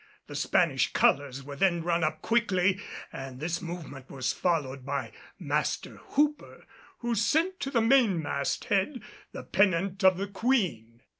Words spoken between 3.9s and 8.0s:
was followed by Master Hooper, who sent to the